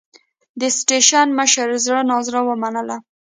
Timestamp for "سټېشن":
0.77-1.27